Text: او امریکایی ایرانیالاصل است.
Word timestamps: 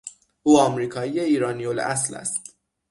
او 0.43 0.59
امریکایی 0.59 1.19
ایرانیالاصل 1.19 2.15
است. 2.15 2.55